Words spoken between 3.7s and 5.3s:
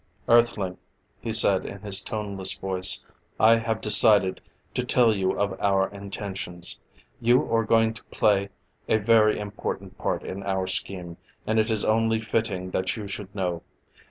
decided to tell